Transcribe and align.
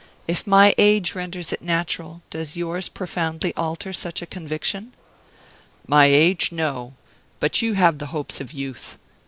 If 0.27 0.47
my 0.47 0.73
age 0.79 1.13
renders 1.13 1.53
it 1.53 1.61
natural, 1.61 2.23
does 2.31 2.57
yours 2.57 2.89
profoundly 2.89 3.53
alter 3.55 3.93
such 3.93 4.23
a 4.23 4.25
conviction?" 4.25 4.93
"My 5.85 6.07
age, 6.07 6.51
no. 6.51 6.95
But 7.39 7.61
you 7.61 7.73
have 7.73 7.99
the 7.99 8.07
hopes 8.07 8.41
of 8.41 8.51
youth. 8.51 8.97